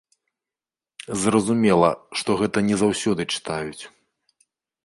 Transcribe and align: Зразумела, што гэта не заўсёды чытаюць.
Зразумела, 1.25 1.89
што 2.21 2.29
гэта 2.41 2.57
не 2.71 2.75
заўсёды 2.85 3.21
чытаюць. 3.37 3.81